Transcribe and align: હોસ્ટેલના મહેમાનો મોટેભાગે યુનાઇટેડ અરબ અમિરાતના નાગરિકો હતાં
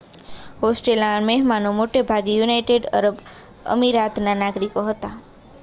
હોસ્ટેલના 0.61 1.19
મહેમાનો 1.25 1.73
મોટેભાગે 1.75 2.37
યુનાઇટેડ 2.37 2.89
અરબ 3.01 3.21
અમિરાતના 3.73 4.37
નાગરિકો 4.37 4.87
હતાં 4.89 5.21